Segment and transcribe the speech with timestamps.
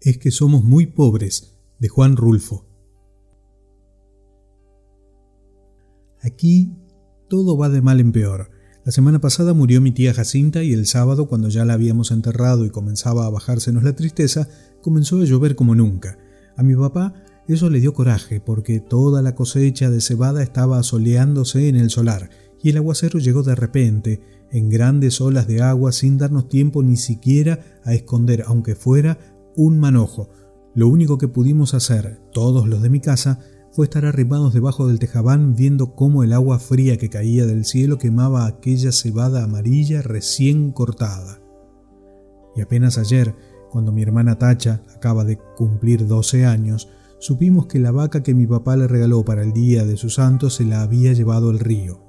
[0.00, 2.66] es que somos muy pobres, de Juan Rulfo.
[6.22, 6.76] Aquí
[7.28, 8.50] todo va de mal en peor.
[8.84, 12.64] La semana pasada murió mi tía Jacinta y el sábado, cuando ya la habíamos enterrado
[12.64, 14.48] y comenzaba a bajársenos la tristeza,
[14.82, 16.18] comenzó a llover como nunca.
[16.56, 17.14] A mi papá
[17.46, 22.30] eso le dio coraje porque toda la cosecha de cebada estaba asoleándose en el solar
[22.62, 24.20] y el aguacero llegó de repente,
[24.50, 29.80] en grandes olas de agua sin darnos tiempo ni siquiera a esconder, aunque fuera un
[29.80, 30.30] manojo.
[30.74, 33.40] Lo único que pudimos hacer, todos los de mi casa,
[33.72, 37.98] fue estar arrimados debajo del tejabán viendo cómo el agua fría que caía del cielo
[37.98, 41.40] quemaba aquella cebada amarilla recién cortada.
[42.54, 43.34] Y apenas ayer,
[43.70, 48.46] cuando mi hermana Tacha acaba de cumplir 12 años, supimos que la vaca que mi
[48.46, 52.00] papá le regaló para el día de su santo se la había llevado al río.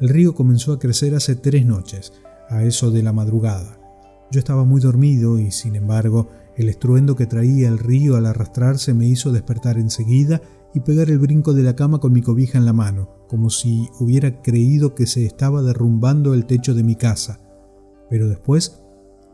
[0.00, 2.14] El río comenzó a crecer hace tres noches,
[2.48, 3.78] a eso de la madrugada.
[4.30, 8.92] Yo estaba muy dormido y, sin embargo, el estruendo que traía el río al arrastrarse
[8.92, 10.42] me hizo despertar enseguida
[10.74, 13.88] y pegar el brinco de la cama con mi cobija en la mano, como si
[13.98, 17.40] hubiera creído que se estaba derrumbando el techo de mi casa.
[18.10, 18.82] Pero después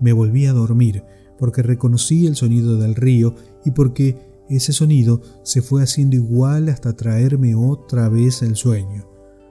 [0.01, 1.03] me volví a dormir,
[1.37, 3.35] porque reconocí el sonido del río
[3.65, 4.17] y porque
[4.49, 9.09] ese sonido se fue haciendo igual hasta traerme otra vez el sueño.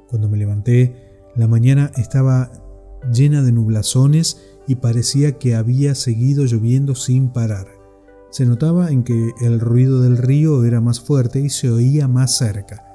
[0.08, 0.96] Cuando me levanté,
[1.36, 2.52] la mañana estaba
[3.12, 7.75] llena de nublazones y parecía que había seguido lloviendo sin parar.
[8.32, 12.38] Se notaba en que el ruido del río era más fuerte y se oía más
[12.38, 12.86] cerca.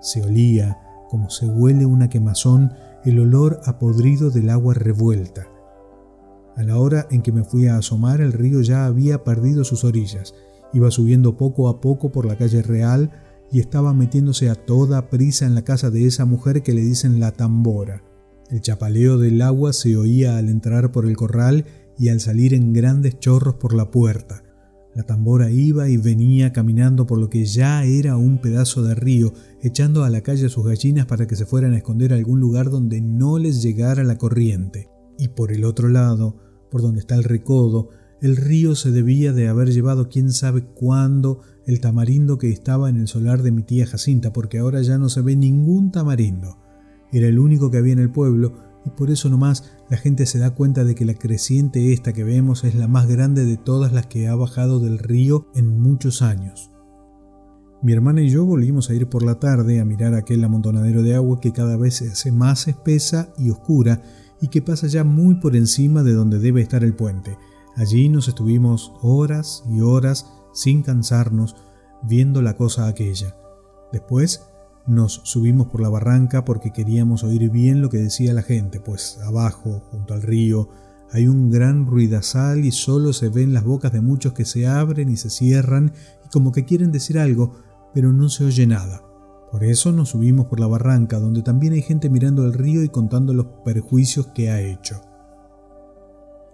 [0.00, 0.78] Se olía,
[1.10, 2.72] como se huele una quemazón,
[3.04, 5.48] el olor a podrido del agua revuelta.
[6.56, 9.84] A la hora en que me fui a asomar, el río ya había perdido sus
[9.84, 10.34] orillas.
[10.72, 13.10] Iba subiendo poco a poco por la calle real
[13.52, 17.20] y estaba metiéndose a toda prisa en la casa de esa mujer que le dicen
[17.20, 18.02] la tambora.
[18.50, 21.66] El chapaleo del agua se oía al entrar por el corral
[21.98, 24.42] y al salir en grandes chorros por la puerta.
[24.96, 29.34] La tambora iba y venía caminando por lo que ya era un pedazo de río,
[29.60, 32.40] echando a la calle a sus gallinas para que se fueran a esconder a algún
[32.40, 34.88] lugar donde no les llegara la corriente.
[35.18, 36.38] Y por el otro lado,
[36.70, 37.90] por donde está el recodo,
[38.22, 42.96] el río se debía de haber llevado quién sabe cuándo el tamarindo que estaba en
[42.96, 46.56] el solar de mi tía Jacinta, porque ahora ya no se ve ningún tamarindo.
[47.12, 48.54] Era el único que había en el pueblo,
[48.86, 52.24] y por eso nomás la gente se da cuenta de que la creciente esta que
[52.24, 56.22] vemos es la más grande de todas las que ha bajado del río en muchos
[56.22, 56.70] años.
[57.82, 61.14] Mi hermana y yo volvimos a ir por la tarde a mirar aquel amontonadero de
[61.14, 64.02] agua que cada vez se hace más espesa y oscura
[64.40, 67.36] y que pasa ya muy por encima de donde debe estar el puente.
[67.74, 71.56] Allí nos estuvimos horas y horas sin cansarnos,
[72.02, 73.36] viendo la cosa aquella.
[73.92, 74.42] Después
[74.86, 79.18] nos subimos por la barranca porque queríamos oír bien lo que decía la gente, pues
[79.24, 80.68] abajo, junto al río,
[81.10, 85.08] hay un gran ruidazal y solo se ven las bocas de muchos que se abren
[85.08, 85.92] y se cierran
[86.24, 87.52] y como que quieren decir algo,
[87.94, 89.02] pero no se oye nada.
[89.50, 92.88] Por eso nos subimos por la barranca, donde también hay gente mirando el río y
[92.88, 95.00] contando los perjuicios que ha hecho.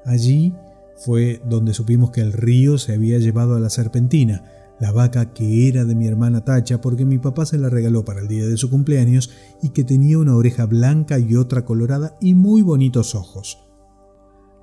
[0.04, 0.54] Allí
[0.96, 4.44] fue donde supimos que el río se había llevado a la serpentina,
[4.80, 8.20] la vaca que era de mi hermana Tacha porque mi papá se la regaló para
[8.20, 9.30] el día de su cumpleaños
[9.62, 13.58] y que tenía una oreja blanca y otra colorada y muy bonitos ojos.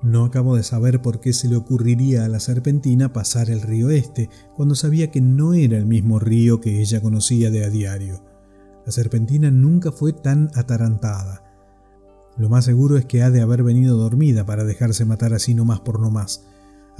[0.02, 3.90] No acabo de saber por qué se le ocurriría a la serpentina pasar el río
[3.90, 8.22] este, cuando sabía que no era el mismo río que ella conocía de a diario.
[8.86, 11.44] La serpentina nunca fue tan atarantada.
[12.38, 15.80] Lo más seguro es que ha de haber venido dormida para dejarse matar así nomás
[15.80, 16.46] por nomás.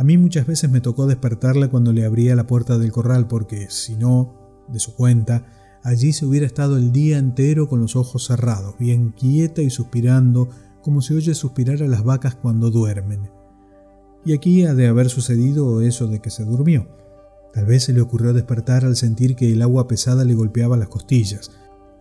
[0.00, 3.66] A mí muchas veces me tocó despertarla cuando le abría la puerta del corral porque,
[3.68, 5.44] si no, de su cuenta,
[5.82, 10.48] allí se hubiera estado el día entero con los ojos cerrados, bien quieta y suspirando,
[10.80, 13.28] como se oye suspirar a las vacas cuando duermen.
[14.24, 16.88] Y aquí ha de haber sucedido eso de que se durmió.
[17.52, 20.88] Tal vez se le ocurrió despertar al sentir que el agua pesada le golpeaba las
[20.88, 21.50] costillas.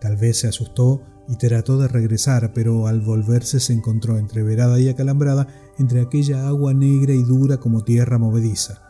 [0.01, 4.89] Tal vez se asustó y trató de regresar, pero al volverse se encontró entreverada y
[4.89, 8.81] acalambrada entre aquella agua negra y dura como tierra movediza.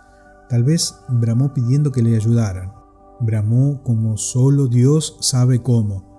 [0.49, 2.73] Tal vez bramó pidiendo que le ayudaran.
[3.19, 6.09] Bramó como solo Dios sabe cómo.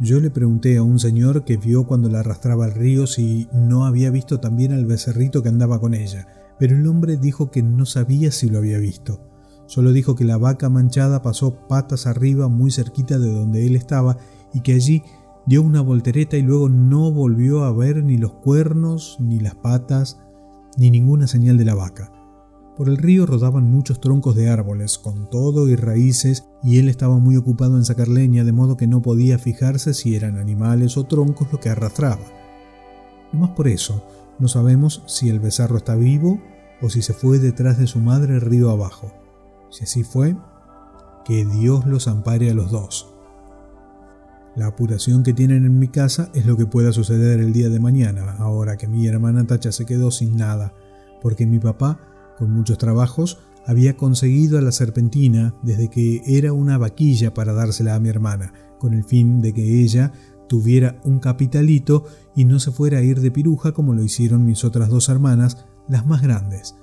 [0.00, 3.84] Yo le pregunté a un señor que vio cuando la arrastraba al río si no
[3.84, 6.28] había visto también al becerrito que andaba con ella,
[6.58, 9.27] pero el hombre dijo que no sabía si lo había visto.
[9.68, 14.16] Solo dijo que la vaca manchada pasó patas arriba muy cerquita de donde él estaba
[14.54, 15.02] y que allí
[15.44, 20.20] dio una voltereta y luego no volvió a ver ni los cuernos, ni las patas,
[20.78, 22.10] ni ninguna señal de la vaca.
[22.78, 27.18] Por el río rodaban muchos troncos de árboles, con todo y raíces, y él estaba
[27.18, 31.04] muy ocupado en sacar leña, de modo que no podía fijarse si eran animales o
[31.04, 32.24] troncos lo que arrastraba.
[33.34, 34.02] Y más por eso,
[34.38, 36.40] no sabemos si el becerro está vivo
[36.80, 39.12] o si se fue detrás de su madre río abajo.
[39.70, 40.36] Si así fue,
[41.24, 43.14] que Dios los ampare a los dos.
[44.56, 47.78] La apuración que tienen en mi casa es lo que pueda suceder el día de
[47.78, 50.74] mañana, ahora que mi hermana Tacha se quedó sin nada,
[51.22, 52.00] porque mi papá,
[52.38, 57.94] con muchos trabajos, había conseguido a la serpentina desde que era una vaquilla para dársela
[57.94, 60.12] a mi hermana, con el fin de que ella
[60.48, 64.64] tuviera un capitalito y no se fuera a ir de piruja como lo hicieron mis
[64.64, 66.74] otras dos hermanas, las más grandes.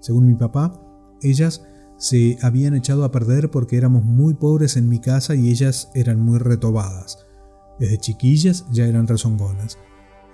[0.00, 0.72] Según mi papá,
[1.22, 1.62] ellas
[2.02, 6.18] se habían echado a perder porque éramos muy pobres en mi casa y ellas eran
[6.20, 7.24] muy retobadas.
[7.78, 9.78] Desde chiquillas ya eran rezongonas.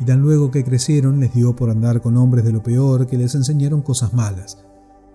[0.01, 3.19] Y tan luego que crecieron les dio por andar con hombres de lo peor que
[3.19, 4.65] les enseñaron cosas malas.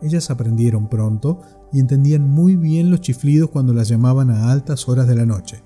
[0.03, 1.41] Ellas aprendieron pronto
[1.71, 5.63] y entendían muy bien los chiflidos cuando las llamaban a altas horas de la noche.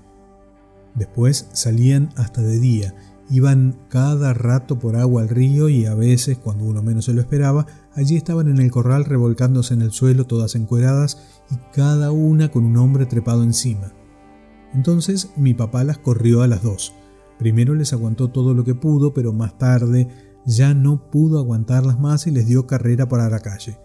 [0.94, 2.94] Después salían hasta de día,
[3.30, 7.20] iban cada rato por agua al río y a veces, cuando uno menos se lo
[7.20, 11.18] esperaba, allí estaban en el corral revolcándose en el suelo todas encueradas
[11.50, 13.92] y cada una con un hombre trepado encima.
[14.74, 16.94] Entonces mi papá las corrió a las dos.
[17.38, 20.08] Primero les aguantó todo lo que pudo, pero más tarde
[20.44, 23.78] ya no pudo aguantarlas más y les dio carrera para la calle.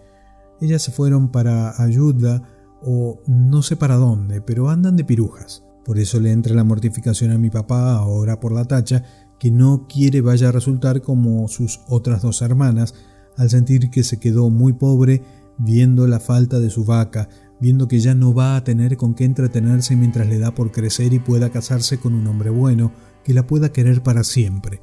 [0.60, 2.42] Ellas se fueron para ayuda
[2.82, 5.64] o no sé para dónde, pero andan de pirujas.
[5.84, 9.04] Por eso le entra la mortificación a mi papá ahora por la tacha,
[9.44, 12.94] que no quiere vaya a resultar como sus otras dos hermanas,
[13.36, 15.20] al sentir que se quedó muy pobre
[15.58, 17.28] viendo la falta de su vaca,
[17.60, 21.12] viendo que ya no va a tener con qué entretenerse mientras le da por crecer
[21.12, 22.90] y pueda casarse con un hombre bueno,
[23.22, 24.80] que la pueda querer para siempre.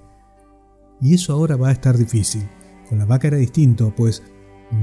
[1.01, 2.47] Y eso ahora va a estar difícil.
[2.87, 4.21] Con la vaca era distinto, pues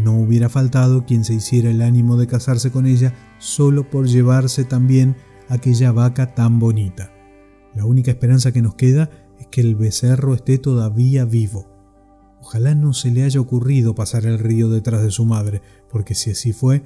[0.03, 4.65] no hubiera faltado quien se hiciera el ánimo de casarse con ella solo por llevarse
[4.65, 5.15] también
[5.49, 7.13] aquella vaca tan bonita.
[7.77, 11.67] La única esperanza que nos queda es que el becerro esté todavía vivo.
[12.41, 16.31] Ojalá no se le haya ocurrido pasar el río detrás de su madre, porque si
[16.31, 16.83] así fue,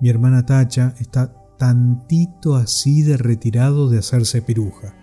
[0.00, 4.94] mi hermana Tacha está tantito así de retirado de hacerse piruja.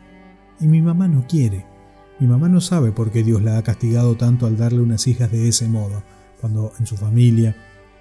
[0.59, 1.65] Y mi mamá no quiere.
[2.19, 5.31] Mi mamá no sabe por qué Dios la ha castigado tanto al darle unas hijas
[5.31, 6.03] de ese modo,
[6.41, 7.55] cuando en su familia,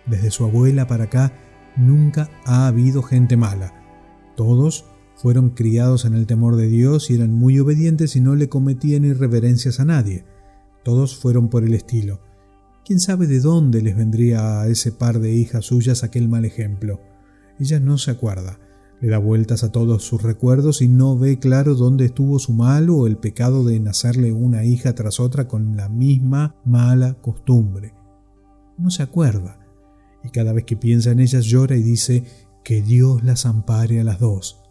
[0.06, 1.33] desde su abuela para acá,
[1.77, 3.75] nunca ha habido gente mala.
[4.35, 4.87] Todos
[5.19, 9.05] fueron criados en el temor de Dios y eran muy obedientes y no le cometían
[9.05, 10.25] irreverencias a nadie.
[10.85, 12.20] Todos fueron por el estilo.
[12.85, 17.00] ¿Quién sabe de dónde les vendría a ese par de hijas suyas aquel mal ejemplo?
[17.59, 18.61] Ella no se acuerda.
[19.00, 22.88] Le da vueltas a todos sus recuerdos y no ve claro dónde estuvo su mal
[22.88, 27.93] o el pecado de nacerle una hija tras otra con la misma mala costumbre.
[28.79, 29.59] No se acuerda.
[30.23, 32.23] Y cada vez que piensa en ellas llora y dice
[32.62, 34.62] que Dios las ampare a las dos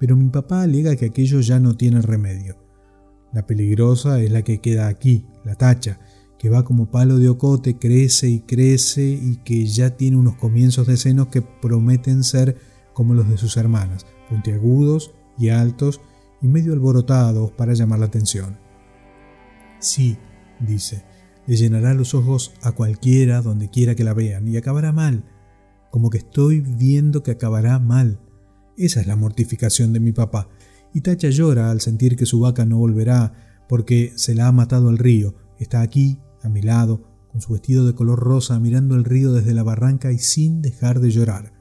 [0.00, 2.56] pero mi papá alega que aquello ya no tiene remedio.
[3.32, 6.00] La peligrosa es la que queda aquí, la tacha,
[6.38, 10.86] que va como palo de ocote, crece y crece y que ya tiene unos comienzos
[10.86, 12.56] de senos que prometen ser
[12.94, 16.00] como los de sus hermanas, puntiagudos y altos
[16.40, 18.58] y medio alborotados para llamar la atención.
[19.80, 20.16] Sí,
[20.60, 21.04] dice,
[21.46, 25.24] le llenará los ojos a cualquiera donde quiera que la vean y acabará mal,
[25.90, 28.18] como que estoy viendo que acabará mal.
[28.80, 30.48] Esa es la mortificación de mi papá.
[30.94, 34.88] Y Tacha llora al sentir que su vaca no volverá porque se la ha matado
[34.88, 35.34] al río.
[35.58, 39.52] Está aquí, a mi lado, con su vestido de color rosa, mirando el río desde
[39.52, 41.52] la barranca y sin dejar de llorar.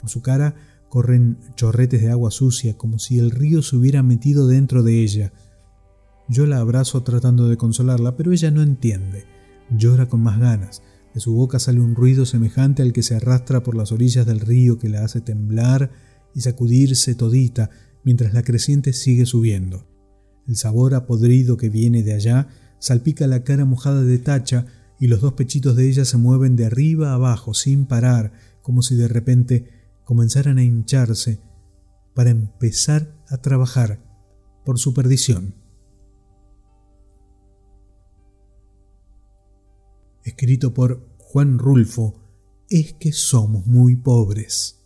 [0.00, 0.56] Por su cara
[0.88, 5.32] corren chorretes de agua sucia, como si el río se hubiera metido dentro de ella.
[6.28, 9.24] Yo la abrazo tratando de consolarla, pero ella no entiende.
[9.70, 10.82] Llora con más ganas.
[11.14, 14.40] De su boca sale un ruido semejante al que se arrastra por las orillas del
[14.40, 15.92] río que la hace temblar
[16.36, 17.70] y sacudirse todita
[18.04, 19.88] mientras la creciente sigue subiendo.
[20.46, 24.66] El sabor apodrido que viene de allá salpica la cara mojada de tacha
[25.00, 28.96] y los dos pechitos de ella se mueven de arriba abajo sin parar, como si
[28.96, 29.70] de repente
[30.04, 31.40] comenzaran a hincharse
[32.14, 34.04] para empezar a trabajar
[34.64, 35.54] por su perdición.
[40.22, 42.20] Escrito por Juan Rulfo,
[42.68, 44.85] es que somos muy pobres.